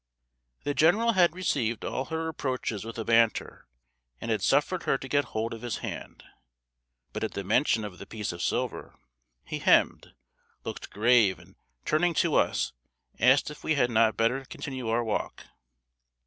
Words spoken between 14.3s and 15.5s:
continue our walk.